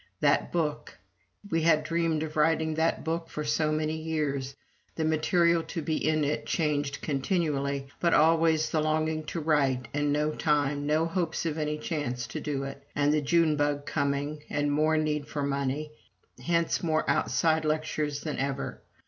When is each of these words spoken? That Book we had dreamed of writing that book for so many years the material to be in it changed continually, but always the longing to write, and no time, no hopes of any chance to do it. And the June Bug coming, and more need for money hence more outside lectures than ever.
That 0.19 0.51
Book 0.51 0.97
we 1.51 1.61
had 1.61 1.83
dreamed 1.83 2.23
of 2.23 2.35
writing 2.35 2.73
that 2.73 3.03
book 3.03 3.29
for 3.29 3.43
so 3.43 3.71
many 3.71 3.95
years 3.95 4.55
the 4.95 5.05
material 5.05 5.61
to 5.65 5.83
be 5.83 5.95
in 5.97 6.23
it 6.23 6.47
changed 6.47 7.01
continually, 7.03 7.85
but 7.99 8.11
always 8.15 8.71
the 8.71 8.81
longing 8.81 9.23
to 9.25 9.39
write, 9.39 9.89
and 9.93 10.11
no 10.11 10.31
time, 10.33 10.87
no 10.87 11.05
hopes 11.05 11.45
of 11.45 11.59
any 11.59 11.77
chance 11.77 12.25
to 12.25 12.41
do 12.41 12.63
it. 12.63 12.81
And 12.95 13.13
the 13.13 13.21
June 13.21 13.55
Bug 13.55 13.85
coming, 13.85 14.41
and 14.49 14.71
more 14.71 14.97
need 14.97 15.27
for 15.27 15.43
money 15.43 15.91
hence 16.43 16.81
more 16.81 17.07
outside 17.07 17.63
lectures 17.63 18.21
than 18.21 18.39
ever. 18.39 18.81